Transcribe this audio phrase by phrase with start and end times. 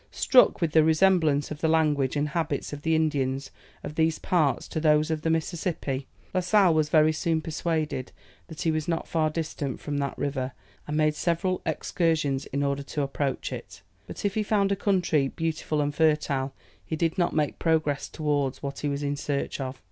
[0.09, 3.51] Struck with the resemblance of the language and habits of the Indians
[3.83, 8.11] of these parts to those of the Mississippi, La Sale was very soon persuaded
[8.47, 10.53] that he was not far distant from that river,
[10.87, 13.83] and made several excursions in order to approach it.
[14.07, 18.63] But, if he found a country beautiful and fertile, he did not make progress towards
[18.63, 19.79] what he was in search of.